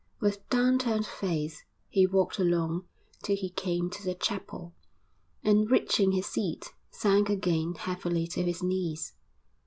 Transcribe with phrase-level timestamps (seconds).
[0.19, 2.87] With down turned face he walked along
[3.21, 4.73] till he came to the chapel,
[5.43, 9.13] and, reaching his seat, sank again heavily to his knees.